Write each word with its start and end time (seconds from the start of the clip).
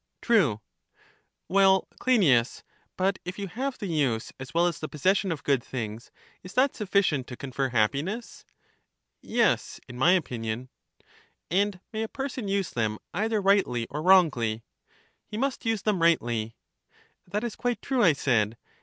True. 0.19 0.61
Well, 1.47 1.87
Cleinias, 1.99 2.63
but 2.97 3.19
if 3.23 3.37
you 3.37 3.45
have 3.49 3.77
the 3.77 3.85
use 3.85 4.33
as 4.39 4.51
well 4.51 4.65
as 4.65 4.79
the 4.79 4.87
possession 4.89 5.31
of 5.31 5.43
good 5.43 5.63
things, 5.63 6.09
is 6.41 6.53
that 6.53 6.75
sufficient 6.75 7.27
to 7.27 7.37
confer 7.37 7.69
happiness? 7.69 8.43
Yes, 9.21 9.79
in 9.87 9.99
my 9.99 10.13
opinion. 10.13 10.69
And 11.51 11.79
may 11.93 12.01
a 12.01 12.07
person 12.07 12.47
use 12.47 12.71
them 12.71 12.97
either 13.13 13.39
rightly 13.39 13.85
or 13.91 14.01
wrongly? 14.01 14.63
He 15.27 15.37
must 15.37 15.67
use 15.67 15.83
them 15.83 16.01
rightly. 16.01 16.55
That 17.27 17.43
is 17.43 17.55
quite 17.55 17.79
true, 17.79 18.01
I 18.01 18.13
said. 18.13 18.57